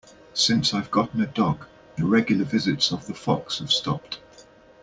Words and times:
Since 0.33 0.73
I've 0.73 0.89
gotten 0.89 1.21
a 1.21 1.27
dog, 1.27 1.67
the 1.95 2.07
regular 2.07 2.43
visits 2.43 2.91
of 2.91 3.05
the 3.05 3.13
fox 3.13 3.59
have 3.59 3.71
stopped. 3.71 4.17